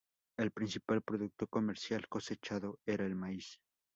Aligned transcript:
El 0.39 0.49
principal 0.49 1.03
producto 1.03 1.45
comercial 1.45 2.07
cosechado 2.07 2.79
era 2.87 3.05
el 3.05 3.13
maíz. 3.13 3.59